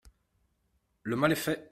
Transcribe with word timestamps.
Le 1.03 1.15
mal 1.15 1.31
est 1.31 1.35
fait 1.35 1.67